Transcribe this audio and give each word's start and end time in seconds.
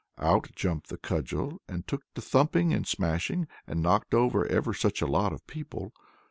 Out 0.17 0.47
jumped 0.55 0.87
the 0.89 0.97
cudgel, 0.97 1.61
and 1.67 1.85
took 1.85 2.11
to 2.15 2.23
thumping 2.23 2.73
and 2.73 2.87
smashing, 2.87 3.47
and 3.67 3.83
knocked 3.83 4.15
over 4.15 4.47
ever 4.47 4.73
such 4.73 4.99
a 4.99 5.05
lot 5.05 5.31
of 5.31 5.45
people. 5.45 5.93